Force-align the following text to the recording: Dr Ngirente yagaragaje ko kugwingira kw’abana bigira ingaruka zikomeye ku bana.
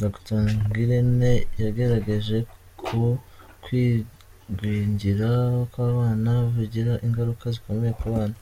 Dr 0.00 0.38
Ngirente 0.66 1.32
yagaragaje 1.62 2.38
ko 2.88 3.02
kugwingira 3.64 5.30
kw’abana 5.70 6.32
bigira 6.54 6.92
ingaruka 7.06 7.44
zikomeye 7.54 7.94
ku 8.00 8.06
bana. 8.14 8.36